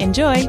Enjoy! 0.00 0.48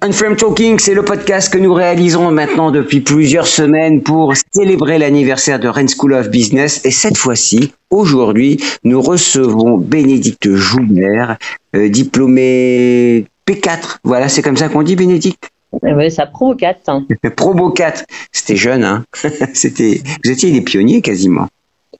Unframe 0.00 0.36
Talking, 0.36 0.78
c'est 0.78 0.92
le 0.92 1.02
podcast 1.02 1.50
que 1.50 1.56
nous 1.58 1.72
réalisons 1.72 2.30
maintenant 2.30 2.70
depuis 2.70 3.00
plusieurs 3.00 3.46
semaines 3.46 4.02
pour 4.02 4.34
célébrer 4.52 4.98
l'anniversaire 4.98 5.58
de 5.58 5.66
Rennes 5.68 5.88
School 5.88 6.12
of 6.12 6.28
Business. 6.28 6.84
Et 6.84 6.90
cette 6.90 7.16
fois-ci, 7.16 7.72
aujourd'hui, 7.90 8.62
nous 8.84 9.00
recevons 9.00 9.78
Bénédicte 9.78 10.50
Joubert, 10.54 11.38
euh, 11.74 11.88
diplômée 11.88 13.24
P4. 13.48 13.98
Voilà, 14.04 14.28
c'est 14.28 14.42
comme 14.42 14.58
ça 14.58 14.68
qu'on 14.68 14.82
dit, 14.82 14.96
Bénédicte? 14.96 15.48
Oui, 15.82 16.10
ça 16.10 16.26
Pro 16.26 16.54
4. 16.54 16.80
hein. 16.88 17.06
Probo 17.36 17.70
4. 17.70 18.04
C'était 18.30 18.56
jeune, 18.56 18.84
hein 18.84 19.04
C'était, 19.54 20.02
Vous 20.22 20.30
étiez 20.30 20.50
les 20.50 20.60
pionniers 20.60 21.00
quasiment. 21.00 21.48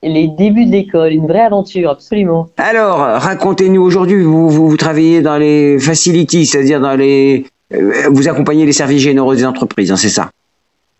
Les 0.02 0.28
débuts 0.28 0.66
de 0.66 0.72
l'école, 0.72 1.12
une 1.12 1.26
vraie 1.26 1.40
aventure, 1.40 1.90
absolument. 1.90 2.48
Alors, 2.56 2.98
racontez-nous 2.98 3.82
aujourd'hui, 3.82 4.22
vous, 4.22 4.48
vous, 4.48 4.68
vous 4.68 4.76
travaillez 4.76 5.22
dans 5.22 5.36
les 5.36 5.78
facilities, 5.78 6.46
c'est-à-dire 6.46 6.80
dans 6.80 6.96
les... 6.96 7.44
euh, 7.72 8.08
Vous 8.10 8.28
accompagnez 8.28 8.66
les 8.66 8.72
services 8.72 9.02
généraux 9.02 9.34
des 9.34 9.44
entreprises, 9.44 9.92
hein, 9.92 9.96
c'est 9.96 10.08
ça? 10.08 10.30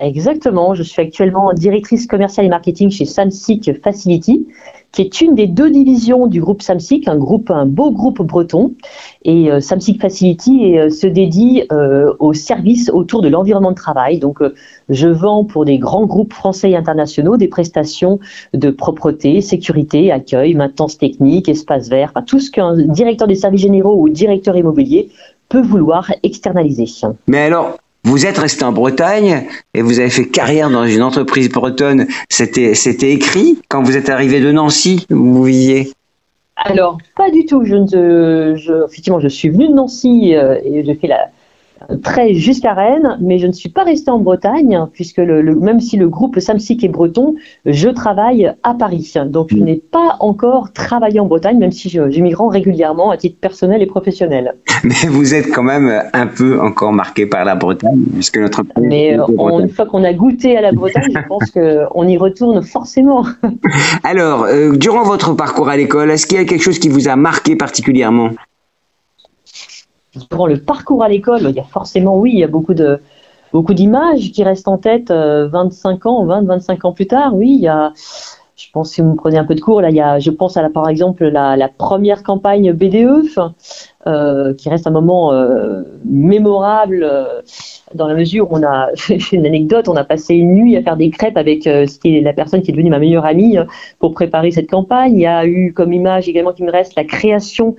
Exactement, 0.04 0.74
je 0.74 0.82
suis 0.82 1.00
actuellement 1.00 1.54
directrice 1.54 2.06
commerciale 2.06 2.44
et 2.44 2.50
marketing 2.50 2.90
chez 2.90 3.06
Samsic 3.06 3.70
Facility, 3.82 4.46
qui 4.92 5.00
est 5.00 5.22
une 5.22 5.34
des 5.34 5.46
deux 5.46 5.70
divisions 5.70 6.26
du 6.26 6.42
groupe 6.42 6.60
Samsic, 6.60 7.08
un 7.08 7.16
groupe, 7.16 7.50
un 7.50 7.64
beau 7.64 7.90
groupe 7.90 8.20
breton. 8.20 8.74
Et 9.24 9.50
euh, 9.50 9.60
Samsic 9.60 10.02
Facility 10.02 10.78
euh, 10.78 10.90
se 10.90 11.06
dédie 11.06 11.62
euh, 11.72 12.12
aux 12.18 12.34
services 12.34 12.90
autour 12.90 13.22
de 13.22 13.28
l'environnement 13.28 13.70
de 13.70 13.76
travail. 13.76 14.18
Donc, 14.18 14.42
euh, 14.42 14.54
je 14.90 15.08
vends 15.08 15.46
pour 15.46 15.64
des 15.64 15.78
grands 15.78 16.04
groupes 16.04 16.34
français 16.34 16.72
et 16.72 16.76
internationaux 16.76 17.38
des 17.38 17.48
prestations 17.48 18.20
de 18.52 18.68
propreté, 18.68 19.40
sécurité, 19.40 20.12
accueil, 20.12 20.52
maintenance 20.52 20.98
technique, 20.98 21.48
espace 21.48 21.88
vert, 21.88 22.12
tout 22.26 22.40
ce 22.40 22.50
qu'un 22.50 22.76
directeur 22.76 23.26
des 23.26 23.36
services 23.36 23.62
généraux 23.62 23.98
ou 23.98 24.10
directeur 24.10 24.54
immobilier 24.54 25.08
peut 25.48 25.62
vouloir 25.62 26.12
externaliser. 26.22 26.86
Mais 27.26 27.38
alors, 27.38 27.78
vous 28.04 28.26
êtes 28.26 28.38
resté 28.38 28.64
en 28.64 28.72
Bretagne 28.72 29.46
et 29.72 29.82
vous 29.82 29.98
avez 29.98 30.10
fait 30.10 30.28
carrière 30.28 30.70
dans 30.70 30.84
une 30.84 31.02
entreprise 31.02 31.48
bretonne. 31.48 32.06
C'était, 32.28 32.74
c'était 32.74 33.10
écrit 33.10 33.58
quand 33.68 33.82
vous 33.82 33.96
êtes 33.96 34.10
arrivé 34.10 34.40
de 34.40 34.52
Nancy 34.52 35.06
vous 35.08 35.44
viviez. 35.44 35.92
Alors, 36.56 36.98
pas 37.16 37.30
du 37.30 37.46
tout. 37.46 37.64
Je 37.64 37.74
je, 38.56 38.84
effectivement, 38.84 39.20
je 39.20 39.28
suis 39.28 39.48
venue 39.48 39.68
de 39.68 39.74
Nancy 39.74 40.36
euh, 40.36 40.60
et 40.64 40.84
j'ai 40.84 40.94
fait 40.94 41.08
la 41.08 41.30
très 42.02 42.34
jusqu'à 42.34 42.72
Rennes, 42.74 43.18
mais 43.20 43.38
je 43.38 43.46
ne 43.46 43.52
suis 43.52 43.68
pas 43.68 43.84
restée 43.84 44.10
en 44.10 44.18
Bretagne 44.18 44.86
puisque 44.92 45.18
le, 45.18 45.42
le- 45.42 45.54
même 45.54 45.80
si 45.80 45.96
le 45.96 46.08
groupe 46.08 46.38
Samsic 46.40 46.82
est 46.84 46.88
breton, 46.88 47.34
je 47.66 47.88
travaille 47.88 48.52
à 48.62 48.74
Paris. 48.74 49.14
Donc, 49.26 49.48
je 49.50 49.56
n'ai 49.56 49.76
pas 49.76 50.16
encore 50.20 50.72
travaillé 50.72 51.20
en 51.20 51.26
Bretagne, 51.26 51.58
même 51.58 51.72
si 51.72 51.88
je, 51.88 52.00
régulièrement 52.48 53.10
à 53.10 53.16
titre 53.16 53.38
personnel 53.40 53.82
et 53.82 53.86
professionnel. 53.86 54.54
Mais 54.84 55.08
vous 55.08 55.34
êtes 55.34 55.50
quand 55.52 55.62
même 55.62 56.02
un 56.12 56.26
peu 56.26 56.60
encore 56.60 56.92
marqué 56.92 57.26
par 57.26 57.44
la 57.44 57.54
Bretagne 57.54 58.04
puisque 58.14 58.38
notre 58.38 58.62
pays 58.62 58.86
Mais 58.86 59.18
euh, 59.18 59.24
on- 59.38 59.60
une 59.60 59.68
fois 59.68 59.86
qu'on 59.86 60.04
a 60.04 60.12
goûté 60.12 60.56
à 60.56 60.60
la 60.60 60.72
Bretagne, 60.72 61.12
je 61.14 61.28
pense 61.28 61.50
qu'on 61.50 62.08
y 62.08 62.16
retourne 62.16 62.62
forcément. 62.62 63.24
Alors, 64.04 64.44
euh, 64.44 64.72
durant 64.76 65.02
votre 65.04 65.34
parcours 65.34 65.68
à 65.68 65.76
l'école, 65.76 66.10
est-ce 66.10 66.26
qu'il 66.26 66.38
y 66.38 66.40
a 66.40 66.44
quelque 66.44 66.62
chose 66.62 66.78
qui 66.78 66.88
vous 66.88 67.08
a 67.08 67.16
marqué 67.16 67.56
particulièrement? 67.56 68.30
Durant 70.30 70.46
le 70.46 70.58
parcours 70.58 71.02
à 71.02 71.08
l'école, 71.08 71.42
il 71.42 71.56
y 71.56 71.60
a 71.60 71.64
forcément, 71.64 72.18
oui, 72.18 72.32
il 72.34 72.38
y 72.38 72.44
a 72.44 72.48
beaucoup 72.48 72.74
de 72.74 73.00
beaucoup 73.52 73.74
d'images 73.74 74.32
qui 74.32 74.42
restent 74.42 74.66
en 74.66 74.78
tête 74.78 75.12
euh, 75.12 75.46
25 75.48 76.06
ans, 76.06 76.24
20, 76.26 76.42
25 76.42 76.84
ans 76.84 76.92
plus 76.92 77.06
tard. 77.06 77.34
Oui, 77.36 77.50
il 77.54 77.60
y 77.60 77.68
a, 77.68 77.92
je 78.56 78.66
pense 78.72 78.90
si 78.90 79.00
vous 79.00 79.10
me 79.10 79.16
prenez 79.16 79.38
un 79.38 79.44
peu 79.44 79.54
de 79.54 79.60
cours, 79.60 79.80
là, 79.80 79.90
il 79.90 79.96
y 79.96 80.00
a, 80.00 80.18
je 80.18 80.30
pense 80.30 80.56
à 80.56 80.62
la, 80.62 80.70
par 80.70 80.88
exemple 80.88 81.24
la, 81.24 81.56
la 81.56 81.68
première 81.68 82.22
campagne 82.22 82.72
BDE, 82.72 83.28
euh, 84.06 84.54
qui 84.54 84.68
reste 84.68 84.86
un 84.86 84.90
moment 84.90 85.32
euh, 85.32 85.82
mémorable 86.04 87.04
euh, 87.04 87.42
dans 87.94 88.08
la 88.08 88.14
mesure 88.14 88.50
où 88.50 88.56
on 88.56 88.62
a 88.62 88.88
une 89.32 89.46
anecdote, 89.46 89.88
on 89.88 89.96
a 89.96 90.04
passé 90.04 90.34
une 90.34 90.54
nuit 90.54 90.76
à 90.76 90.82
faire 90.82 90.96
des 90.96 91.10
crêpes 91.10 91.36
avec 91.36 91.66
euh, 91.66 91.86
la 92.04 92.32
personne 92.32 92.62
qui 92.62 92.70
est 92.70 92.72
devenue 92.72 92.90
ma 92.90 92.98
meilleure 92.98 93.24
amie 93.24 93.58
euh, 93.58 93.64
pour 93.98 94.12
préparer 94.12 94.50
cette 94.50 94.70
campagne. 94.70 95.14
Il 95.14 95.22
y 95.22 95.26
a 95.26 95.46
eu 95.46 95.72
comme 95.72 95.92
image 95.92 96.28
également 96.28 96.52
qui 96.52 96.62
me 96.62 96.70
reste 96.70 96.94
la 96.96 97.04
création 97.04 97.76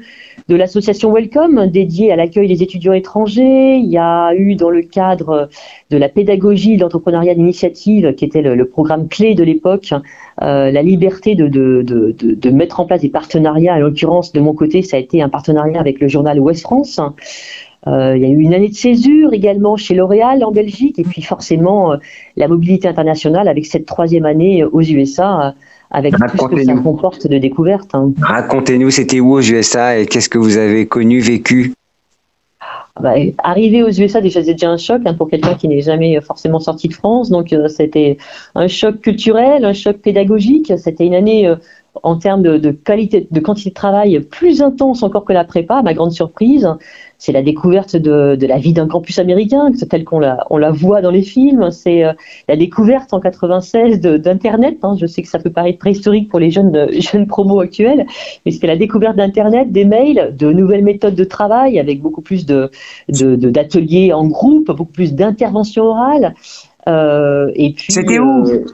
de 0.47 0.55
l'association 0.55 1.11
Welcome 1.11 1.67
dédiée 1.67 2.11
à 2.11 2.15
l'accueil 2.15 2.47
des 2.47 2.63
étudiants 2.63 2.93
étrangers. 2.93 3.77
Il 3.77 3.89
y 3.89 3.97
a 3.97 4.33
eu 4.35 4.55
dans 4.55 4.69
le 4.69 4.81
cadre 4.81 5.49
de 5.89 5.97
la 5.97 6.09
pédagogie, 6.09 6.77
de 6.77 6.81
l'entrepreneuriat 6.81 7.35
d'initiative, 7.35 8.13
qui 8.15 8.25
était 8.25 8.41
le, 8.41 8.65
programme 8.65 9.07
clé 9.07 9.35
de 9.35 9.43
l'époque, 9.43 9.93
euh, 10.41 10.71
la 10.71 10.81
liberté 10.81 11.35
de, 11.35 11.47
de 11.47 12.49
mettre 12.49 12.79
en 12.79 12.85
place 12.85 13.01
des 13.01 13.09
partenariats. 13.09 13.75
En 13.75 13.79
l'occurrence, 13.79 14.31
de 14.33 14.39
mon 14.39 14.53
côté, 14.53 14.81
ça 14.81 14.97
a 14.97 14.99
été 14.99 15.21
un 15.21 15.29
partenariat 15.29 15.79
avec 15.79 15.99
le 15.99 16.07
journal 16.07 16.39
Ouest 16.39 16.61
France. 16.61 16.99
Euh, 17.87 18.17
il 18.17 18.23
y 18.23 18.25
a 18.25 18.29
eu 18.29 18.39
une 18.39 18.53
année 18.53 18.69
de 18.69 18.73
césure 18.75 19.33
également 19.33 19.75
chez 19.77 19.93
L'Oréal 19.93 20.43
en 20.43 20.51
Belgique, 20.51 20.97
et 20.97 21.03
puis 21.03 21.21
forcément 21.21 21.93
euh, 21.93 21.97
la 22.35 22.47
mobilité 22.47 22.87
internationale 22.87 23.47
avec 23.47 23.65
cette 23.65 23.85
troisième 23.85 24.25
année 24.25 24.63
aux 24.63 24.81
USA, 24.81 25.47
euh, 25.47 25.51
avec 25.91 26.13
tout 26.15 26.19
ce 26.19 26.23
que 26.25 26.31
ça 26.31 26.43
Racontez-nous. 26.43 26.81
comporte 26.81 27.27
de 27.27 27.37
découvertes. 27.37 27.93
hein. 27.93 28.11
Racontez-nous, 28.21 28.89
c'était 28.89 29.19
où 29.19 29.33
aux 29.33 29.41
USA 29.41 29.99
et 29.99 30.07
qu'est-ce 30.07 30.29
que 30.29 30.39
vous 30.39 30.57
avez 30.57 30.87
connu, 30.87 31.19
vécu? 31.19 31.73
Bah, 32.99 33.13
arriver 33.43 33.83
aux 33.83 33.89
USA, 33.91 34.21
déjà, 34.21 34.41
c'est 34.41 34.53
déjà 34.53 34.69
un 34.69 34.77
choc 34.77 35.01
hein, 35.05 35.13
pour 35.13 35.29
quelqu'un 35.29 35.55
qui 35.55 35.67
n'est 35.67 35.81
jamais 35.81 36.19
forcément 36.21 36.59
sorti 36.59 36.87
de 36.87 36.93
France. 36.93 37.29
Donc, 37.29 37.51
euh, 37.51 37.67
c'était 37.67 38.17
un 38.55 38.67
choc 38.67 39.01
culturel, 39.01 39.65
un 39.65 39.73
choc 39.73 39.97
pédagogique. 39.97 40.71
C'était 40.77 41.05
une 41.05 41.13
année 41.13 41.45
euh, 41.45 41.55
en 42.03 42.17
termes 42.17 42.41
de, 42.41 42.71
qualité, 42.71 43.27
de 43.29 43.39
quantité 43.39 43.69
de 43.69 43.75
travail 43.75 44.19
plus 44.19 44.61
intense 44.61 45.03
encore 45.03 45.25
que 45.25 45.33
la 45.33 45.43
prépa, 45.43 45.81
ma 45.81 45.93
grande 45.93 46.11
surprise. 46.11 46.67
C'est 47.17 47.31
la 47.31 47.41
découverte 47.41 47.95
de, 47.95 48.37
la 48.45 48.57
vie 48.57 48.73
d'un 48.73 48.87
campus 48.87 49.19
américain, 49.19 49.71
tel 49.89 50.03
qu'on 50.03 50.19
la, 50.19 50.45
on 50.49 50.57
la 50.57 50.71
voit 50.71 51.01
dans 51.01 51.11
les 51.11 51.21
films. 51.21 51.71
C'est 51.71 52.03
euh, 52.03 52.11
la 52.49 52.57
découverte 52.57 53.13
en 53.13 53.19
96 53.19 54.01
d'Internet. 54.01 54.77
Hein. 54.83 54.95
Je 54.99 55.05
sais 55.05 55.21
que 55.21 55.29
ça 55.29 55.39
peut 55.39 55.49
paraître 55.49 55.79
préhistorique 55.79 56.29
pour 56.29 56.39
les 56.39 56.51
jeunes, 56.51 56.91
jeunes 56.99 57.25
promos 57.25 57.61
actuels, 57.61 58.05
mais 58.45 58.51
c'est 58.51 58.67
la 58.67 58.75
découverte 58.75 59.15
d'Internet, 59.15 59.71
des 59.71 59.85
mails, 59.85 60.35
de 60.37 60.51
nouvelles 60.51 60.83
méthodes 60.83 61.15
de 61.15 61.23
travail 61.23 61.79
avec 61.79 62.01
beaucoup 62.01 62.21
plus 62.21 62.45
de, 62.45 62.69
d'ateliers 63.07 64.11
en 64.11 64.27
groupe, 64.27 64.67
beaucoup 64.67 64.85
plus 64.85 65.13
d'interventions 65.13 65.85
orales. 65.85 66.35
Euh, 66.87 67.51
et 67.55 67.73
puis, 67.73 67.93
C'était 67.93 68.19
où? 68.19 68.47
euh, 68.47 68.65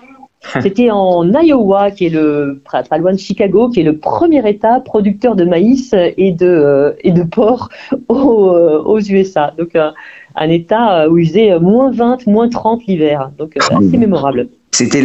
C'était 0.61 0.89
en 0.89 1.31
Iowa, 1.31 1.91
qui 1.91 2.07
est 2.07 2.09
le 2.09 2.61
pas 2.89 2.97
loin 2.97 3.13
de 3.13 3.19
Chicago, 3.19 3.69
qui 3.69 3.81
est 3.81 3.83
le 3.83 3.97
premier 3.97 4.47
État 4.49 4.79
producteur 4.79 5.35
de 5.35 5.45
maïs 5.45 5.93
et 5.93 6.31
de 6.31 6.47
euh, 6.47 6.93
et 7.01 7.11
de 7.11 7.23
porc 7.23 7.69
aux, 8.07 8.49
euh, 8.49 8.81
aux 8.83 8.99
USA. 8.99 9.53
Donc 9.57 9.75
euh, 9.75 9.91
un 10.35 10.49
État 10.49 11.07
où 11.09 11.17
il 11.19 11.27
faisait 11.27 11.59
moins 11.59 11.91
20, 11.91 12.25
moins 12.25 12.49
30 12.49 12.85
l'hiver. 12.87 13.31
Donc 13.37 13.55
assez 13.57 13.97
mémorable. 13.97 14.47
C'était 14.71 15.03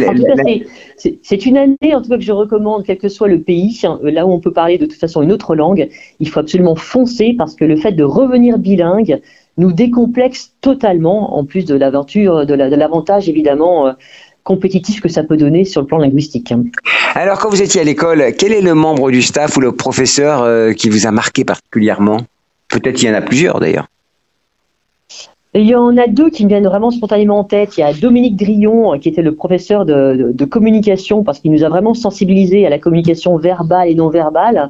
c'est 0.95 1.45
une 1.45 1.57
année 1.57 1.93
en 1.93 2.01
tout 2.01 2.09
cas 2.09 2.17
que 2.17 2.23
je 2.23 2.31
recommande, 2.31 2.83
quel 2.85 2.97
que 2.97 3.09
soit 3.09 3.27
le 3.27 3.41
pays, 3.41 3.79
là 4.01 4.25
où 4.25 4.31
on 4.31 4.39
peut 4.39 4.53
parler 4.53 4.77
de 4.77 4.85
toute 4.85 4.99
façon 4.99 5.21
une 5.21 5.31
autre 5.31 5.55
langue, 5.55 5.89
il 6.19 6.29
faut 6.29 6.39
absolument 6.39 6.75
foncer 6.75 7.35
parce 7.37 7.53
que 7.53 7.65
le 7.65 7.75
fait 7.75 7.91
de 7.91 8.03
revenir 8.03 8.57
bilingue 8.57 9.21
nous 9.57 9.73
décomplexe 9.73 10.53
totalement, 10.61 11.37
en 11.37 11.43
plus 11.43 11.65
de 11.65 11.75
l'aventure, 11.75 12.45
de 12.45 12.53
l'avantage 12.53 13.27
évidemment 13.27 13.93
compétitif 14.47 15.01
que 15.01 15.09
ça 15.09 15.23
peut 15.23 15.35
donner 15.35 15.65
sur 15.65 15.81
le 15.81 15.87
plan 15.87 15.97
linguistique. 15.97 16.53
Alors, 17.15 17.37
quand 17.37 17.49
vous 17.49 17.61
étiez 17.61 17.81
à 17.81 17.83
l'école, 17.83 18.23
quel 18.37 18.53
est 18.53 18.61
le 18.61 18.73
membre 18.73 19.11
du 19.11 19.21
staff 19.21 19.57
ou 19.57 19.59
le 19.59 19.73
professeur 19.73 20.41
euh, 20.41 20.71
qui 20.71 20.87
vous 20.87 21.05
a 21.05 21.11
marqué 21.11 21.43
particulièrement? 21.43 22.21
Peut-être 22.69 23.03
il 23.03 23.09
y 23.09 23.11
en 23.11 23.15
a 23.15 23.21
plusieurs 23.21 23.59
d'ailleurs. 23.59 23.87
Il 25.53 25.65
y 25.65 25.75
en 25.75 25.97
a 25.97 26.07
deux 26.07 26.29
qui 26.29 26.45
me 26.45 26.49
viennent 26.49 26.67
vraiment 26.67 26.91
spontanément 26.91 27.39
en 27.39 27.43
tête. 27.43 27.77
Il 27.77 27.81
y 27.81 27.83
a 27.83 27.91
Dominique 27.91 28.37
Drillon, 28.37 28.93
euh, 28.93 28.97
qui 28.99 29.09
était 29.09 29.21
le 29.21 29.35
professeur 29.35 29.85
de, 29.85 30.45
communication, 30.45 31.25
parce 31.25 31.39
qu'il 31.39 31.51
nous 31.51 31.65
a 31.65 31.69
vraiment 31.69 31.93
sensibilisés 31.93 32.65
à 32.65 32.69
la 32.69 32.79
communication 32.79 33.35
verbale 33.35 33.89
et 33.89 33.95
non 33.95 34.09
verbale. 34.09 34.69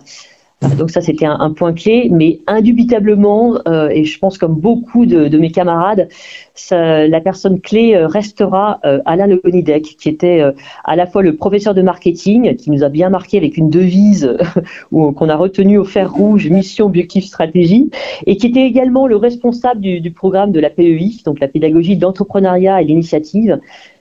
Donc 0.62 0.90
ça, 0.90 1.02
c'était 1.02 1.28
un, 1.28 1.52
point 1.52 1.72
clé, 1.74 2.10
mais 2.12 2.40
indubitablement, 2.48 3.60
euh, 3.68 3.90
et 3.90 4.06
je 4.06 4.18
pense 4.18 4.40
comme 4.40 4.56
beaucoup 4.56 5.06
de, 5.06 5.38
mes 5.38 5.52
camarades, 5.52 6.10
la 6.72 7.22
personne 7.22 7.62
clé 7.62 7.94
euh, 7.94 8.08
restera 8.08 8.80
euh, 8.84 9.00
Alain 9.06 9.28
Le 9.28 9.36
Bonidec, 9.36 9.84
qui 9.84 10.10
était 10.10 10.42
à 10.84 10.96
la 10.96 11.06
fois 11.06 11.22
le 11.22 11.36
professeur 11.36 11.76
de 11.76 11.84
marketing, 11.84 12.56
qui 12.56 12.72
nous 12.72 12.84
a 12.84 12.90
bien 12.90 13.10
marqué 13.10 13.38
avec 13.38 13.56
une 13.56 13.70
devise 13.70 14.36
qu'on 14.92 15.30
a 15.30 15.36
retenue 15.36 15.78
au 15.78 15.86
fer 15.86 16.12
rouge, 16.12 16.50
mission, 16.50 16.88
objectif, 16.88 17.26
stratégie, 17.26 17.92
et 18.26 18.38
qui 18.38 18.48
était 18.48 18.66
également 18.66 19.06
le 19.06 19.16
responsable 19.16 19.80
du, 19.80 20.02
du 20.02 20.10
programme 20.10 20.52
de 20.52 20.60
la 20.60 20.72
PEI, 20.72 21.22
donc 21.24 21.40
la 21.40 21.48
pédagogie 21.48 21.98
d'entrepreneuriat 21.98 22.82
et 22.82 22.86
l'initiative, 22.86 23.60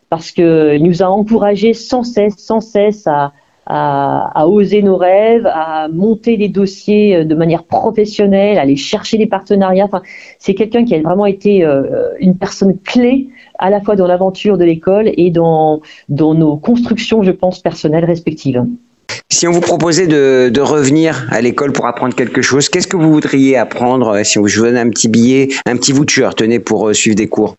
parce 0.09 0.31
qu'il 0.31 0.83
nous 0.83 1.03
a 1.03 1.07
encouragés 1.07 1.75
sans 1.75 2.03
cesse, 2.03 2.37
sans 2.39 2.61
cesse 2.61 3.07
à 3.67 4.47
oser 4.47 4.81
nos 4.83 4.97
rêves, 4.97 5.47
à 5.47 5.89
monter 5.89 6.37
des 6.37 6.49
dossiers 6.49 7.17
euh, 7.17 7.25
de 7.25 7.35
manière 7.35 7.65
professionnelle, 7.65 8.59
à 8.59 8.63
aller 8.63 8.77
chercher 8.77 9.19
des 9.19 9.27
partenariats. 9.27 9.85
Enfin, 9.85 10.03
c'est 10.39 10.55
quelqu'un 10.55 10.85
qui 10.85 10.95
a 10.95 11.01
vraiment 11.01 11.27
été 11.27 11.65
euh, 11.65 12.11
une 12.21 12.37
personne 12.37 12.79
clé 12.79 13.29
à 13.59 13.71
la 13.71 13.81
fois 13.81 13.97
dans 13.97 14.07
l'aventure 14.07 14.57
de 14.57 14.65
l'école 14.65 15.11
et 15.17 15.31
dans, 15.31 15.81
dans 16.09 16.35
nos 16.35 16.57
constructions, 16.57 17.23
je 17.23 17.33
pense, 17.33 17.61
personnelles 17.61 18.05
respectives. 18.05 18.63
Si 19.31 19.49
on 19.49 19.51
vous 19.51 19.61
proposait 19.61 20.07
de, 20.07 20.49
de 20.49 20.61
revenir 20.61 21.27
à 21.31 21.41
l'école 21.41 21.73
pour 21.73 21.87
apprendre 21.87 22.15
quelque 22.15 22.43
chose, 22.43 22.69
qu'est-ce 22.69 22.87
que 22.87 22.97
vous 22.97 23.13
voudriez 23.13 23.57
apprendre 23.57 24.11
euh, 24.11 24.23
si 24.23 24.39
on 24.39 24.43
vous 24.43 24.61
donne 24.61 24.77
un 24.77 24.91
petit 24.91 25.09
billet, 25.09 25.49
un 25.67 25.77
petit 25.77 25.93
voucher, 25.93 26.29
tenez, 26.37 26.61
pour 26.61 26.95
suivre 26.95 27.17
des 27.17 27.27
cours? 27.27 27.57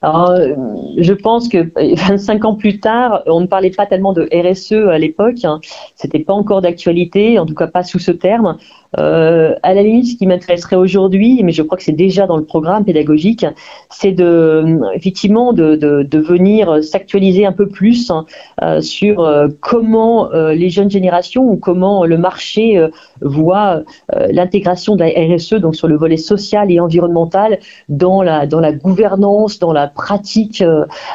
Alors, 0.00 0.30
euh, 0.30 0.54
je 0.96 1.12
pense 1.12 1.48
que 1.48 1.72
25 2.08 2.44
ans 2.44 2.54
plus 2.54 2.78
tard, 2.78 3.22
on 3.26 3.40
ne 3.40 3.46
parlait 3.46 3.70
pas 3.70 3.86
tellement 3.86 4.12
de 4.12 4.28
RSE 4.32 4.88
à 4.88 4.98
l'époque. 4.98 5.44
Hein. 5.44 5.60
C'était 5.96 6.20
pas 6.20 6.34
encore 6.34 6.60
d'actualité, 6.60 7.38
en 7.38 7.46
tout 7.46 7.54
cas 7.54 7.66
pas 7.66 7.82
sous 7.82 7.98
ce 7.98 8.12
terme. 8.12 8.58
Euh, 8.96 9.54
à 9.62 9.74
la 9.74 9.82
limite, 9.82 10.06
ce 10.06 10.16
qui 10.16 10.26
m'intéresserait 10.26 10.76
aujourd'hui, 10.76 11.42
mais 11.42 11.52
je 11.52 11.62
crois 11.62 11.76
que 11.76 11.84
c'est 11.84 11.92
déjà 11.92 12.26
dans 12.26 12.36
le 12.36 12.44
programme 12.44 12.84
pédagogique, 12.84 13.44
c'est 13.90 14.12
de 14.12 14.78
effectivement 14.94 15.52
de, 15.52 15.76
de, 15.76 16.02
de 16.02 16.18
venir 16.18 16.82
s'actualiser 16.82 17.44
un 17.44 17.52
peu 17.52 17.68
plus 17.68 18.10
hein, 18.10 18.24
euh, 18.62 18.80
sur 18.80 19.20
euh, 19.20 19.48
comment 19.60 20.32
euh, 20.32 20.54
les 20.54 20.70
jeunes 20.70 20.90
générations 20.90 21.44
ou 21.44 21.56
comment 21.56 22.04
le 22.04 22.16
marché 22.16 22.88
voit 23.20 23.82
l'intégration 24.30 24.96
de 24.96 25.04
la 25.04 25.36
RSE, 25.36 25.54
donc 25.54 25.76
sur 25.76 25.88
le 25.88 25.96
volet 25.96 26.16
social 26.16 26.70
et 26.70 26.80
environnemental, 26.80 27.58
dans 27.88 28.22
la 28.22 28.46
dans 28.46 28.60
la 28.60 28.72
gouvernance, 28.72 29.58
dans 29.58 29.72
la 29.72 29.88
pratique 29.88 30.62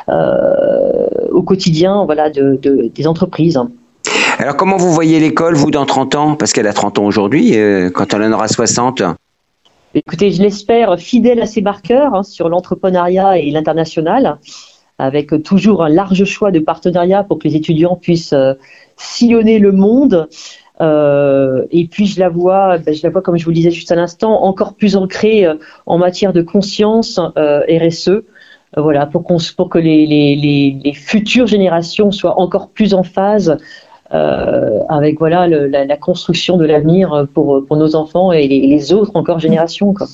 au 0.08 1.44
quotidien, 1.44 2.06
voilà, 2.06 2.30
de, 2.30 2.60
de 2.62 2.92
des 2.94 3.08
entreprises. 3.08 3.60
Alors 4.40 4.58
comment 4.58 4.78
vous 4.78 4.92
voyez 4.92 5.20
l'école, 5.20 5.54
vous, 5.54 5.70
dans 5.70 5.86
30 5.86 6.16
ans? 6.16 6.36
Parce 6.36 6.54
qu'elle 6.54 6.68
a 6.68 6.74
30 6.74 7.00
ans 7.00 7.06
aujourd'hui, 7.06 7.58
euh, 7.58 7.90
quand 7.92 8.14
elle 8.14 8.24
en 8.24 8.32
aura 8.32 8.48
60 8.48 9.04
Écoutez, 9.96 10.32
je 10.32 10.42
l'espère 10.42 11.00
fidèle 11.00 11.40
à 11.40 11.46
ses 11.46 11.62
marqueurs 11.62 12.16
hein, 12.16 12.24
sur 12.24 12.50
l'entrepreneuriat 12.50 13.38
et 13.38 13.52
l'international, 13.52 14.40
avec 14.98 15.44
toujours 15.44 15.84
un 15.84 15.90
large 15.90 16.24
choix 16.26 16.50
de 16.50 16.60
partenariats 16.60 17.24
pour 17.24 17.38
que 17.38 17.48
les 17.48 17.56
étudiants 17.56 17.96
puissent 17.96 18.34
euh, 18.34 18.56
sillonner 18.98 19.60
le 19.60 19.72
monde. 19.72 20.28
Euh, 20.82 21.66
et 21.70 21.86
puis 21.86 22.08
je 22.08 22.20
la 22.20 22.30
vois, 22.30 22.80
ben, 22.80 22.96
je 22.96 23.04
la 23.04 23.12
vois 23.12 23.22
comme 23.22 23.38
je 23.38 23.46
vous 23.46 23.52
le 23.52 23.56
disais 23.56 23.70
juste 23.70 23.92
à 23.92 23.96
l'instant, 23.96 24.44
encore 24.44 24.74
plus 24.74 24.96
ancrée 24.96 25.46
en 25.86 26.00
matière 26.00 26.34
de 26.34 26.42
conscience 26.42 27.20
RSE. 27.20 28.24
voilà, 28.76 29.06
pour, 29.06 29.24
pour 29.56 29.70
que 29.70 29.78
les, 29.78 30.08
les, 30.08 30.82
les, 30.84 30.94
futures 30.94 31.46
générations 31.46 32.10
soient 32.10 32.40
encore 32.40 32.70
plus 32.70 32.96
en 32.96 33.04
phase 33.04 33.60
avec 34.14 35.18
voilà 35.18 35.48
la, 35.48 35.98
construction 35.98 36.58
de 36.58 36.66
l'avenir 36.66 37.28
pour, 37.34 37.66
pour 37.66 37.78
nos 37.78 37.96
enfants 37.96 38.32
et 38.32 38.48
les, 38.48 38.94
autres 38.94 39.16
encore 39.16 39.40
générations. 39.40 39.94
Quoi. 39.94 40.08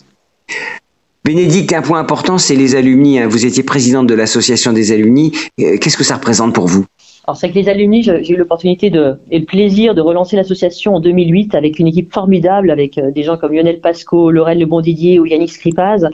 Bénédicte, 1.25 1.73
un 1.73 1.81
point 1.81 1.99
important, 1.99 2.37
c'est 2.37 2.55
les 2.55 2.75
alumni. 2.75 3.19
Hein. 3.19 3.27
Vous 3.27 3.45
étiez 3.45 3.61
présidente 3.61 4.07
de 4.07 4.15
l'association 4.15 4.73
des 4.73 4.91
alumni. 4.91 5.31
Euh, 5.59 5.77
qu'est-ce 5.77 5.97
que 5.97 6.03
ça 6.03 6.15
représente 6.15 6.55
pour 6.55 6.67
vous? 6.67 6.85
Alors 7.27 7.37
c'est 7.37 7.51
que 7.51 7.55
les 7.55 7.69
alumni, 7.69 8.01
j'ai 8.01 8.31
eu 8.31 8.35
l'opportunité 8.35 8.89
de, 8.89 9.17
et 9.29 9.37
le 9.37 9.45
plaisir 9.45 9.93
de 9.93 10.01
relancer 10.01 10.35
l'association 10.35 10.95
en 10.95 10.99
2008 10.99 11.53
avec 11.53 11.77
une 11.77 11.85
équipe 11.85 12.11
formidable, 12.11 12.71
avec 12.71 12.97
euh, 12.97 13.11
des 13.11 13.21
gens 13.21 13.37
comme 13.37 13.53
Lionel 13.53 13.79
Pasco, 13.79 14.31
Laurel 14.31 14.59
Le 14.59 14.65
Bondidier 14.65 15.19
ou 15.19 15.25
Yannick 15.27 15.51
Skripaz. 15.51 16.09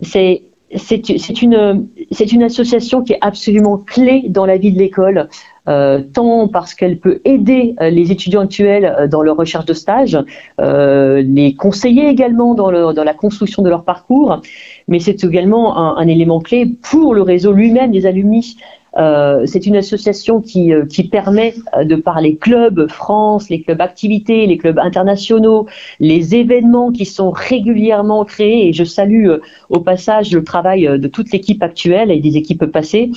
C'est 0.00 0.42
c'est 0.74 1.42
une, 1.42 2.42
association 2.42 3.02
qui 3.02 3.12
est 3.12 3.18
absolument 3.20 3.78
clé 3.78 4.24
dans 4.28 4.46
la 4.46 4.56
vie 4.56 4.72
de 4.72 4.78
l'école. 4.78 5.28
Euh, 5.68 6.00
tant 6.00 6.46
parce 6.46 6.74
qu'elle 6.74 7.00
peut 7.00 7.20
aider 7.24 7.74
euh, 7.80 7.90
les 7.90 8.12
étudiants 8.12 8.42
actuels 8.42 8.84
euh, 8.84 9.08
dans 9.08 9.22
leur 9.22 9.36
recherche 9.36 9.64
de 9.64 9.74
stage, 9.74 10.16
les 10.58 11.54
conseiller 11.58 12.08
également 12.08 12.54
dans, 12.54 12.92
dans 12.92 13.04
la 13.04 13.14
construction 13.14 13.64
de 13.64 13.68
leur 13.68 13.84
parcours, 13.84 14.40
mais 14.86 15.00
c'est 15.00 15.24
également 15.24 15.76
un, 15.76 15.96
un, 15.96 16.06
élément 16.06 16.40
clé 16.40 16.66
pour 16.82 17.14
le 17.14 17.22
réseau 17.22 17.50
lui-même 17.50 17.90
des 17.90 18.06
alumni. 18.06 18.56
Euh, 18.96 19.42
c'est 19.46 19.66
une 19.66 19.76
association 19.76 20.40
qui, 20.40 20.72
euh, 20.72 20.84
permet, 21.10 21.54
euh, 21.76 21.84
de 21.84 21.96
par 21.96 22.20
les 22.20 22.36
clubs 22.36 22.88
France, 22.88 23.50
les 23.50 23.62
clubs 23.62 23.80
activités, 23.80 24.46
les 24.46 24.56
clubs 24.56 24.78
internationaux, 24.78 25.66
les 26.00 26.34
événements 26.34 26.90
qui 26.90 27.04
sont 27.04 27.30
régulièrement 27.30 28.24
créés, 28.24 28.68
et 28.68 28.72
je 28.72 28.84
salue 28.84 29.28
au 29.68 29.80
passage 29.80 30.32
le 30.32 30.42
travail 30.42 30.88
de 30.98 31.08
toute 31.08 31.30
l'équipe 31.32 31.62
actuelle 31.62 32.10
et 32.10 32.20
des 32.20 32.36
équipes 32.36 32.66
passées, 32.66 33.10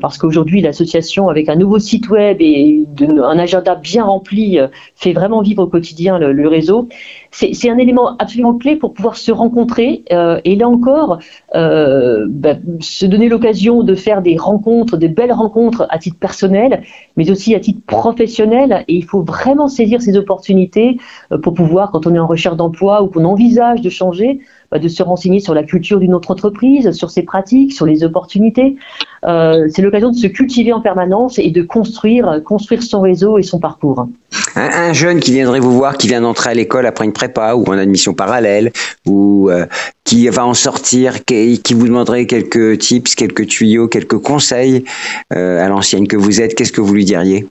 parce 0.00 0.18
qu'aujourd'hui 0.18 0.60
l'association, 0.60 1.28
avec 1.28 1.48
un 1.48 1.56
nouveau 1.56 1.78
site 1.78 2.08
web 2.08 2.38
et 2.40 2.84
un 3.00 3.38
agenda 3.38 3.74
bien 3.74 4.04
rempli, 4.04 4.58
fait 4.94 5.12
vraiment 5.12 5.40
vivre 5.42 5.64
au 5.64 5.66
quotidien 5.66 6.18
le, 6.18 6.48
réseau. 6.48 6.88
C'est 7.30 7.70
un 7.70 7.78
élément 7.78 8.16
absolument 8.18 8.54
clé 8.54 8.76
pour 8.76 8.92
pouvoir 8.94 9.16
se 9.16 9.32
rencontrer 9.32 10.04
et 10.10 10.56
là 10.56 10.68
encore, 10.68 11.18
bah, 11.54 12.56
se 12.80 13.06
donner 13.06 13.28
l'occasion 13.28 13.82
de 13.82 13.94
faire 13.94 14.22
des 14.22 14.36
rencontres, 14.36 14.96
des 14.96 15.09
belles 15.10 15.32
rencontres 15.32 15.86
à 15.90 15.98
titre 15.98 16.18
personnel, 16.18 16.82
mais 17.16 17.30
aussi 17.30 17.54
à 17.54 17.60
titre 17.60 17.80
professionnel. 17.86 18.84
Et 18.88 18.94
il 18.94 19.04
faut 19.04 19.22
vraiment 19.22 19.68
saisir 19.68 20.00
ces 20.00 20.16
opportunités 20.16 20.98
euh, 21.32 21.38
pour 21.38 21.54
pouvoir, 21.54 21.90
quand 21.90 22.06
on 22.06 22.14
est 22.14 22.18
en 22.18 22.26
recherche 22.26 22.56
d'emploi 22.56 23.02
ou 23.02 23.08
qu'on 23.08 23.24
envisage 23.24 23.80
de 23.80 23.90
changer, 23.90 24.40
de 24.78 24.88
se 24.88 25.02
renseigner 25.02 25.40
sur 25.40 25.54
la 25.54 25.62
culture 25.62 25.98
d'une 25.98 26.14
autre 26.14 26.30
entreprise, 26.30 26.92
sur 26.92 27.10
ses 27.10 27.22
pratiques, 27.22 27.72
sur 27.72 27.86
les 27.86 28.04
opportunités. 28.04 28.76
Euh, 29.24 29.66
c'est 29.68 29.82
l'occasion 29.82 30.10
de 30.10 30.16
se 30.16 30.26
cultiver 30.26 30.72
en 30.72 30.80
permanence 30.80 31.38
et 31.38 31.50
de 31.50 31.62
construire, 31.62 32.40
construire 32.44 32.82
son 32.82 33.00
réseau 33.00 33.38
et 33.38 33.42
son 33.42 33.58
parcours. 33.58 34.08
Un, 34.56 34.92
jeune 34.92 35.20
qui 35.20 35.32
viendrait 35.32 35.60
vous 35.60 35.72
voir, 35.72 35.96
qui 35.96 36.08
vient 36.08 36.20
d'entrer 36.20 36.50
à 36.50 36.54
l'école 36.54 36.86
après 36.86 37.04
une 37.04 37.12
prépa 37.12 37.54
ou 37.54 37.64
en 37.64 37.78
admission 37.78 38.14
parallèle, 38.14 38.72
ou 39.06 39.48
euh, 39.50 39.66
qui 40.04 40.28
va 40.28 40.44
en 40.44 40.54
sortir, 40.54 41.24
qui, 41.24 41.60
qui, 41.60 41.74
vous 41.74 41.86
demanderait 41.86 42.26
quelques 42.26 42.78
tips, 42.78 43.14
quelques 43.14 43.46
tuyaux, 43.46 43.88
quelques 43.88 44.18
conseils 44.18 44.84
euh, 45.32 45.64
à 45.64 45.68
l'ancienne 45.68 46.08
que 46.08 46.16
vous 46.16 46.40
êtes, 46.40 46.54
qu'est-ce 46.54 46.72
que 46.72 46.80
vous 46.80 46.94
lui 46.94 47.04
diriez? 47.04 47.46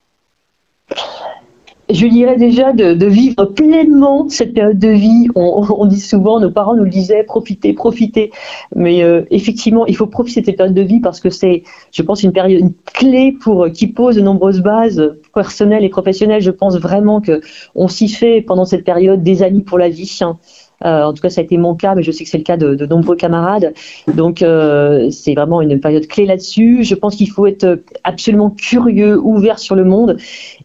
Je 1.89 2.05
dirais 2.05 2.38
déjà 2.38 2.72
de, 2.74 3.05
vivre 3.05 3.46
pleinement 3.46 4.29
cette 4.29 4.53
période 4.53 4.77
de 4.77 4.89
vie. 4.89 5.27
On, 5.36 5.86
dit 5.86 6.00
souvent, 6.00 6.39
nos 6.39 6.51
parents 6.51 6.75
nous 6.75 6.88
disaient, 6.88 7.24
profitez, 7.24 7.74
profitez. 7.74 8.31
Mais 8.75 9.03
euh, 9.03 9.24
effectivement, 9.31 9.86
il 9.88 9.96
faut 9.96 10.08
profiter 10.08 10.41
de 10.41 10.46
cette 10.46 10.58
période 10.58 10.75
de 10.75 10.81
vie 10.81 11.00
parce 11.00 11.19
que 11.19 11.29
c'est, 11.29 11.63
je 11.91 12.01
pense, 12.01 12.24
une 12.24 12.31
période 12.31 12.72
clé 12.93 13.31
pour 13.31 13.69
qui 13.72 13.88
pose 13.88 14.15
de 14.15 14.22
nombreuses 14.22 14.62
bases 14.62 15.15
personnelles 15.34 15.84
et 15.84 15.89
professionnelles. 15.89 16.41
Je 16.41 16.51
pense 16.51 16.77
vraiment 16.77 17.22
que 17.22 17.41
on 17.75 17.88
s'y 17.88 18.08
fait 18.08 18.41
pendant 18.41 18.65
cette 18.65 18.84
période 18.84 19.24
des 19.24 19.41
amis 19.41 19.62
pour 19.62 19.77
la 19.77 19.89
vie. 19.89 20.19
Hein. 20.22 20.38
Euh, 20.86 21.03
en 21.03 21.13
tout 21.13 21.21
cas, 21.21 21.29
ça 21.29 21.41
a 21.41 21.43
été 21.43 21.57
mon 21.57 21.75
cas, 21.75 21.95
mais 21.95 22.03
je 22.03 22.12
sais 22.12 22.24
que 22.24 22.29
c'est 22.29 22.38
le 22.38 22.43
cas 22.43 22.57
de, 22.57 22.75
de 22.75 22.86
nombreux 22.86 23.15
camarades. 23.15 23.74
Donc, 24.13 24.41
euh, 24.41 25.09
c'est 25.12 25.33
vraiment 25.33 25.62
une 25.62 25.79
période 25.79 26.07
clé 26.07 26.25
là-dessus. 26.25 26.83
Je 26.83 26.95
pense 26.95 27.15
qu'il 27.15 27.29
faut 27.29 27.48
être 27.48 27.81
absolument 28.03 28.50
curieux, 28.50 29.19
ouvert 29.19 29.59
sur 29.59 29.75
le 29.75 29.83
monde. 29.83 30.17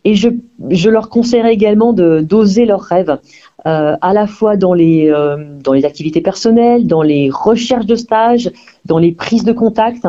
Et 0.05 0.15
je, 0.15 0.29
je 0.71 0.91
leur 0.91 1.09
conseillerais 1.09 1.53
également 1.53 1.93
d'oser 1.93 2.65
leurs 2.65 2.83
rêves. 2.83 3.19
Euh, 3.67 3.97
à 4.03 4.13
la 4.13 4.27
fois 4.27 4.59
dans 4.59 4.75
les, 4.75 5.09
euh, 5.09 5.39
dans 5.63 5.73
les 5.73 5.87
activités 5.87 6.21
personnelles, 6.21 6.87
dans 6.87 7.01
les 7.01 7.31
recherches 7.31 7.87
de 7.87 7.95
stage, 7.95 8.51
dans 8.85 8.99
les 8.99 9.13
prises 9.13 9.45
de 9.45 9.53
contact. 9.53 10.07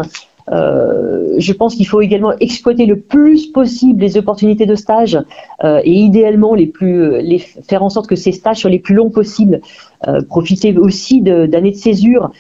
Euh, 0.52 1.36
je 1.38 1.54
pense 1.54 1.76
qu'il 1.76 1.88
faut 1.88 2.02
également 2.02 2.34
exploiter 2.40 2.86
le 2.86 3.00
plus 3.00 3.48
possible 3.48 4.02
les 4.02 4.18
opportunités 4.18 4.66
de 4.66 4.76
stage 4.76 5.18
euh, 5.64 5.82
et 5.84 5.92
idéalement 5.92 6.54
les 6.54 6.68
plus, 6.68 7.20
les 7.22 7.40
faire 7.40 7.84
en 7.84 7.90
sorte 7.90 8.08
que 8.08 8.16
ces 8.16 8.32
stages 8.32 8.60
soient 8.60 8.70
les 8.70 8.80
plus 8.80 8.96
longs 8.96 9.10
possibles. 9.10 9.62
Euh, 10.08 10.22
profiter 10.22 10.78
aussi 10.78 11.22
d'années 11.22 11.72
de, 11.72 11.76
césure. 11.76 12.32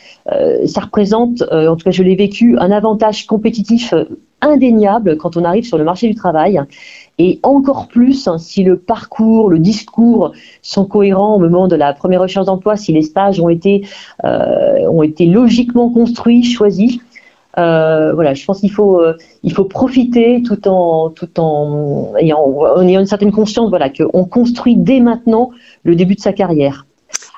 ça 0.66 0.82
représente, 0.82 1.42
en 1.52 1.76
tout 1.76 1.84
cas 1.84 1.92
je 1.92 2.04
l'ai 2.04 2.16
vécu, 2.16 2.58
un 2.60 2.70
avantage 2.70 3.26
compétitif 3.26 3.94
indéniable 4.42 5.18
quand 5.18 5.36
on 5.36 5.44
arrive 5.44 5.66
sur 5.66 5.78
le 5.78 5.84
marché 5.84 6.08
du 6.08 6.14
travail. 6.14 6.62
Et 7.18 7.40
encore 7.42 7.88
plus 7.88 8.28
hein, 8.28 8.38
si 8.38 8.64
le 8.64 8.78
parcours, 8.78 9.50
le 9.50 9.58
discours 9.58 10.34
sont 10.62 10.86
cohérents 10.86 11.36
au 11.36 11.40
moment 11.40 11.68
de 11.68 11.76
la 11.76 11.94
première 11.94 12.22
recherche 12.22 12.46
d'emploi, 12.46 12.76
si 12.76 12.92
les 12.92 13.02
stages 13.02 13.40
ont 13.40 13.50
été, 13.50 13.88
ont 14.24 15.02
été 15.02 15.26
logiquement 15.26 15.90
construits, 15.90 16.44
choisis. 16.44 17.00
Euh, 17.58 18.14
voilà, 18.14 18.34
je 18.34 18.46
pense 18.46 18.60
qu'il 18.60 18.72
faut, 18.72 19.00
euh, 19.00 19.18
il 19.44 19.54
faut 19.54 19.64
profiter 19.66 20.42
tout 20.44 20.68
en, 20.68 21.10
tout 21.10 21.40
en 21.40 22.14
ayant, 22.20 22.40
en 22.40 22.82
ayant 22.82 23.00
une 23.00 23.06
certaine 23.06 23.32
conscience, 23.32 23.70
voilà, 23.70 23.90
qu'on 23.90 24.26
construit 24.26 24.76
dès 24.76 25.00
maintenant 25.00 25.52
le 25.84 25.96
début 25.96 26.16
de 26.16 26.20
sa 26.20 26.34
carrière. 26.34 26.86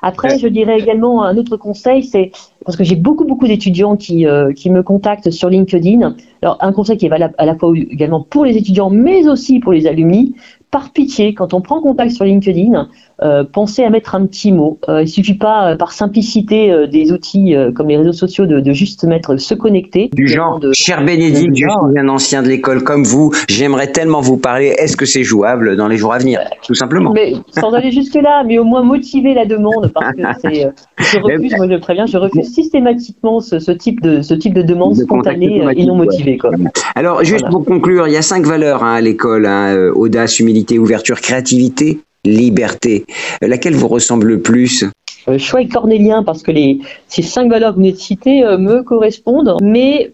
Après, 0.01 0.37
je 0.37 0.47
dirais 0.47 0.79
également 0.79 1.23
un 1.23 1.37
autre 1.37 1.57
conseil, 1.57 2.03
c'est 2.03 2.31
parce 2.67 2.75
que 2.75 2.83
j'ai 2.83 2.97
beaucoup 2.97 3.23
beaucoup 3.23 3.47
d'étudiants 3.47 3.95
qui, 3.95 4.27
euh, 4.27 4.51
qui 4.51 4.69
me 4.69 4.83
contactent 4.83 5.31
sur 5.31 5.49
LinkedIn. 5.49 6.17
Alors 6.41 6.57
un 6.59 6.73
conseil 6.73 6.97
qui 6.97 7.05
est 7.05 7.09
valable 7.09 7.33
à 7.37 7.45
la 7.45 7.55
fois 7.55 7.71
également 7.73 8.21
pour 8.21 8.43
les 8.43 8.57
étudiants, 8.57 8.89
mais 8.89 9.25
aussi 9.29 9.61
pour 9.61 9.71
les 9.71 9.87
alumni, 9.87 10.35
par 10.69 10.91
pitié, 10.91 11.33
quand 11.33 11.53
on 11.53 11.61
prend 11.61 11.81
contact 11.81 12.11
sur 12.11 12.25
LinkedIn, 12.25 12.89
euh, 13.23 13.43
pensez 13.51 13.83
à 13.83 13.89
mettre 13.89 14.15
un 14.15 14.25
petit 14.25 14.51
mot. 14.51 14.79
Euh, 14.89 15.03
il 15.03 15.07
suffit 15.07 15.33
pas, 15.33 15.71
euh, 15.71 15.75
par 15.77 15.91
simplicité 15.93 16.87
des 16.87 17.11
outils 17.11 17.55
comme 17.73 17.87
les 17.87 17.97
réseaux 17.97 18.13
sociaux, 18.13 18.45
de, 18.45 18.59
de, 18.59 18.73
juste 18.73 19.05
mettre 19.05 19.37
se 19.37 19.53
connecter. 19.53 20.09
Du 20.13 20.27
genre, 20.27 20.59
cher 20.73 21.03
Bénédicte, 21.05 21.55
je 21.55 21.65
suis 21.65 21.99
un 21.99 22.09
ancien 22.09 22.43
de 22.43 22.49
l'école 22.49 22.83
comme 22.83 23.03
vous, 23.03 23.31
j'aimerais 23.47 23.91
tellement 23.91 24.19
vous 24.19 24.37
parler. 24.37 24.75
Est-ce 24.77 24.97
que 24.97 25.05
c'est 25.05 25.23
jouable 25.23 25.77
dans 25.77 25.87
les 25.87 25.97
jours 25.97 26.13
à 26.13 26.17
venir? 26.17 26.41
Tout 26.65 26.75
simplement. 26.75 27.11
Mais 27.13 27.33
sans 27.51 27.71
aller 27.71 27.91
jusque-là, 27.91 28.43
mais 28.45 28.59
au 28.59 28.65
moins 28.65 28.83
motiver 28.83 29.33
la 29.33 29.45
demande, 29.45 29.91
parce 29.93 30.13
que 30.13 30.21
c'est, 30.41 30.71
je 30.97 31.19
refuse, 31.19 31.55
moi 31.55 31.67
je 31.69 31.77
préviens, 31.77 32.05
je 32.05 32.17
refuse 32.17 32.51
systématiquement 32.57 33.39
ce, 33.39 33.59
ce, 33.59 33.71
type 33.71 34.01
de 34.01 34.21
ce 34.21 34.33
type 34.33 34.53
de 34.53 34.63
demande 34.63 34.95
spontanée 34.95 35.61
et 35.75 35.85
non 35.85 35.95
motivée. 35.95 36.37
Quoi. 36.37 36.51
Alors, 36.95 37.23
juste 37.23 37.47
pour 37.49 37.63
conclure, 37.63 38.07
il 38.07 38.13
y 38.13 38.17
a 38.17 38.23
cinq 38.23 38.45
valeurs 38.45 38.83
hein, 38.83 38.95
à 38.95 39.01
l'école 39.01 39.45
hein, 39.45 39.91
audace, 39.93 40.39
humilité 40.39 40.79
ouverture, 40.79 41.21
créativité, 41.21 41.99
liberté. 42.25 43.05
Laquelle 43.41 43.75
vous 43.75 43.87
ressemble 43.87 44.27
le 44.27 44.41
plus? 44.41 44.85
Euh, 45.27 45.37
choix 45.37 45.63
cornélien 45.65 46.23
parce 46.23 46.41
que 46.41 46.51
les, 46.51 46.79
ces 47.07 47.21
cinq 47.21 47.49
valeurs 47.49 47.71
que 47.71 47.75
vous 47.75 47.81
venez 47.81 47.91
de 47.91 47.97
citer 47.97 48.43
euh, 48.43 48.57
me 48.57 48.81
correspondent, 48.81 49.57
mais 49.61 50.13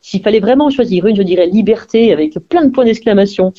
s'il 0.00 0.22
fallait 0.22 0.40
vraiment 0.40 0.68
choisir 0.70 1.06
une, 1.06 1.16
je 1.16 1.22
dirais 1.22 1.46
liberté 1.46 2.12
avec 2.12 2.34
plein 2.48 2.64
de 2.64 2.70
points 2.70 2.84
d'exclamation. 2.84 3.52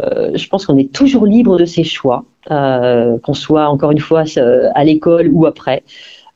Euh, 0.00 0.30
je 0.34 0.48
pense 0.48 0.66
qu'on 0.66 0.78
est 0.78 0.92
toujours 0.92 1.26
libre 1.26 1.58
de 1.58 1.64
ses 1.64 1.84
choix, 1.84 2.24
qu'on 2.48 3.34
soit 3.34 3.68
encore 3.68 3.90
une 3.92 4.00
fois 4.00 4.24
à 4.74 4.84
l'école 4.84 5.28
ou 5.32 5.46
après. 5.46 5.82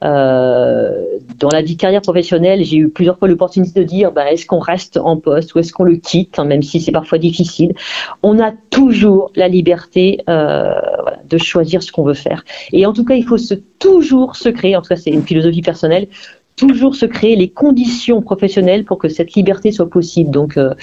Euh, 0.04 1.04
dans 1.38 1.48
la 1.48 1.62
vie 1.62 1.76
carrière 1.76 2.02
professionnelle, 2.02 2.62
j'ai 2.64 2.76
eu 2.76 2.88
plusieurs 2.90 3.18
fois 3.18 3.28
l'opportunité 3.28 3.80
de 3.80 3.84
dire 3.84 4.12
bah, 4.12 4.30
est-ce 4.30 4.46
qu'on 4.46 4.58
reste 4.58 4.98
en 4.98 5.16
poste 5.16 5.54
ou 5.54 5.58
est-ce 5.58 5.72
qu'on 5.72 5.84
le 5.84 5.96
quitte, 5.96 6.38
hein, 6.38 6.44
même 6.44 6.62
si 6.62 6.80
c'est 6.80 6.92
parfois 6.92 7.18
difficile. 7.18 7.74
On 8.22 8.38
a 8.38 8.52
toujours 8.70 9.32
la 9.36 9.48
liberté 9.48 10.20
euh, 10.28 10.72
voilà, 11.02 11.18
de 11.26 11.38
choisir 11.38 11.82
ce 11.82 11.92
qu'on 11.92 12.04
veut 12.04 12.14
faire. 12.14 12.44
Et 12.72 12.84
en 12.84 12.92
tout 12.92 13.04
cas, 13.04 13.14
il 13.14 13.24
faut 13.24 13.38
toujours 13.78 14.36
se 14.36 14.48
créer, 14.48 14.76
en 14.76 14.82
tout 14.82 14.88
cas 14.88 14.96
c'est 14.96 15.10
une 15.10 15.22
philosophie 15.22 15.62
personnelle, 15.62 16.08
toujours 16.56 16.94
se 16.94 17.06
créer 17.06 17.36
les 17.36 17.48
conditions 17.48 18.22
professionnelles 18.22 18.84
pour 18.84 18.98
que 18.98 19.08
cette 19.08 19.34
liberté 19.34 19.72
soit 19.72 19.88
possible. 19.88 20.30
Donc, 20.30 20.56
euh, 20.56 20.74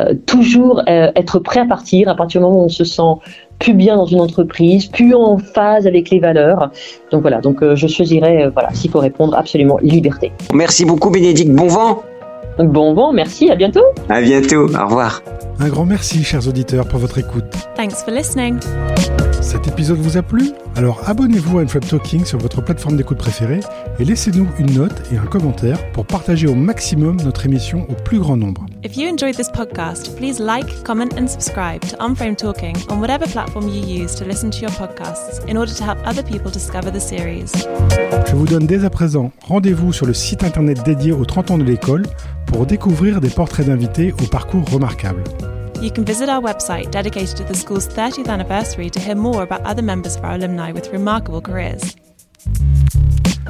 euh 0.00 0.14
toujours 0.26 0.82
euh, 0.88 1.10
être 1.16 1.38
prêt 1.38 1.60
à 1.60 1.66
partir 1.66 2.08
à 2.08 2.14
partir 2.14 2.40
du 2.40 2.46
moment 2.46 2.62
où 2.62 2.64
on 2.64 2.68
se 2.68 2.84
sent 2.84 3.14
plus 3.58 3.74
bien 3.74 3.96
dans 3.96 4.06
une 4.06 4.20
entreprise, 4.20 4.86
plus 4.86 5.14
en 5.14 5.38
phase 5.38 5.86
avec 5.86 6.10
les 6.10 6.20
valeurs. 6.20 6.70
Donc 7.10 7.22
voilà, 7.22 7.40
donc 7.40 7.62
je 7.62 7.86
choisirais, 7.86 8.48
voilà, 8.48 8.70
s'il 8.74 8.90
faut 8.90 8.98
répondre, 8.98 9.36
absolument 9.36 9.78
liberté. 9.82 10.32
Merci 10.52 10.84
beaucoup 10.84 11.10
Bénédicte, 11.10 11.52
bon 11.52 11.68
vent 11.68 12.02
Bon 12.58 12.92
vent, 12.92 13.12
merci, 13.12 13.50
à 13.50 13.54
bientôt. 13.54 13.84
À 14.08 14.20
bientôt, 14.20 14.68
au 14.68 14.84
revoir. 14.84 15.22
Un 15.62 15.68
grand 15.68 15.86
merci, 15.86 16.24
chers 16.24 16.48
auditeurs, 16.48 16.88
pour 16.88 16.98
votre 16.98 17.18
écoute. 17.18 17.44
Thanks 17.76 18.02
for 18.04 18.12
listening. 18.12 18.58
Cet 19.40 19.68
épisode 19.68 19.98
vous 19.98 20.16
a 20.16 20.22
plu? 20.22 20.50
Alors 20.74 21.08
abonnez-vous 21.08 21.60
à 21.60 21.62
Unflap 21.62 21.86
Talking 21.86 22.24
sur 22.24 22.38
votre 22.40 22.62
plateforme 22.62 22.96
d'écoute 22.96 23.18
préférée 23.18 23.60
et 24.00 24.04
laissez-nous 24.04 24.48
une 24.58 24.74
note 24.74 25.04
et 25.12 25.18
un 25.18 25.24
commentaire 25.26 25.78
pour 25.92 26.04
partager 26.04 26.48
au 26.48 26.56
maximum 26.56 27.16
notre 27.22 27.46
émission 27.46 27.86
au 27.88 27.94
plus 27.94 28.18
grand 28.18 28.36
nombre. 28.36 28.66
If 28.82 28.96
you 28.96 29.08
enjoyed 29.08 29.36
this 29.36 29.48
podcast, 29.48 30.16
please 30.16 30.40
like, 30.40 30.82
comment 30.82 31.10
and 31.16 31.28
subscribe 31.28 31.80
to 31.90 31.96
Unframe 32.00 32.34
Talking 32.34 32.74
on 32.90 32.96
whatever 32.96 33.30
platform 33.30 33.68
you 33.68 34.02
use 34.02 34.16
to 34.16 34.24
listen 34.24 34.50
to 34.50 34.58
your 34.62 34.72
podcasts 34.72 35.48
in 35.48 35.56
order 35.56 35.72
to 35.72 35.84
help 35.84 35.98
other 36.04 36.24
people 36.24 36.50
discover 36.50 36.90
the 36.90 37.00
series. 37.00 37.52
Je 38.26 38.34
vous 38.34 38.46
donne 38.46 38.66
dès 38.66 38.84
à 38.84 38.90
présent 38.90 39.30
rendez-vous 39.42 39.92
sur 39.92 40.06
le 40.06 40.14
site 40.14 40.42
internet 40.42 40.82
dédié 40.84 41.12
aux 41.12 41.24
30 41.24 41.52
ans 41.52 41.58
de 41.58 41.64
l'école 41.64 42.02
pour 42.52 42.66
découvrir 42.66 43.20
des 43.20 43.30
portraits 43.30 43.66
d'invités 43.66 44.12
au 44.12 44.26
parcours 44.26 44.64
remarquable. 44.70 45.24
You 45.80 45.90
can 45.90 46.04
visit 46.04 46.28
our 46.28 46.40
website 46.40 46.92
dedicated 46.92 47.36
to 47.36 47.44
the 47.44 47.54
school's 47.54 47.88
30th 47.88 48.28
anniversary 48.28 48.88
to 48.90 49.00
hear 49.00 49.16
more 49.16 49.42
about 49.42 49.62
other 49.64 49.82
members 49.82 50.16
of 50.16 50.22
our 50.22 50.32
alumni 50.32 50.70
with 50.70 50.92
remarkable 50.92 51.40
careers. 51.40 51.96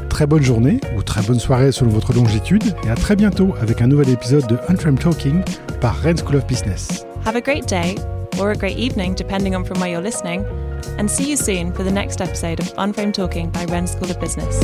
Très 0.09 0.27
bonne 0.27 0.43
journée 0.43 0.81
ou 0.97 1.03
très 1.03 1.23
bonne 1.23 1.41
soirée 1.41 1.73
selon 1.73 1.91
votre 1.91 2.13
longitude 2.13 2.75
et 2.85 2.91
à 2.91 2.95
très 2.95 3.17
bientôt 3.17 3.55
avec 3.61 3.83
un 3.83 3.89
nouvel 3.89 4.09
épisode 4.09 4.47
de 4.47 4.57
Unframed 4.69 4.99
Talking 4.99 5.43
par 5.81 5.97
Rennes 5.97 6.19
School 6.19 6.37
of 6.37 6.47
Business. 6.47 7.05
Have 7.27 7.37
a 7.37 7.41
great 7.41 7.67
day 7.67 7.97
or 8.39 8.51
a 8.51 8.57
great 8.57 8.79
evening 8.79 9.15
depending 9.15 9.55
on 9.55 9.65
from 9.65 9.79
where 9.81 9.91
you're 9.91 10.03
listening 10.03 10.45
and 10.99 11.09
see 11.09 11.29
you 11.29 11.37
soon 11.37 11.73
for 11.73 11.83
the 11.85 11.93
next 11.93 12.21
episode 12.21 12.61
of 12.61 12.73
Unframed 12.79 13.15
Talking 13.15 13.51
by 13.51 13.65
Rennes 13.67 13.93
School 13.93 14.11
of 14.11 14.19
Business. 14.21 14.59